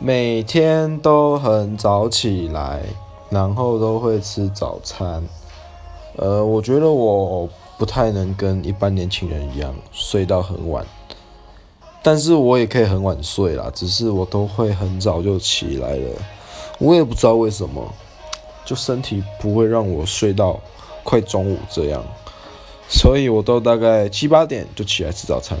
[0.00, 2.82] 每天都很早起来
[3.30, 5.22] 然后都会吃早餐。
[6.16, 7.48] 呃我觉得我
[7.78, 10.84] 不太能跟一般年轻人一样睡到很晚
[12.02, 16.10] 但是我也可以很晚睡啦只是我都会很早就起来了。
[16.78, 17.92] 我也不知道为什么
[18.64, 20.60] 就身体不会让我睡到
[21.04, 22.04] 快中午这样
[22.88, 25.56] 所以我都大概七八点就起来吃早餐。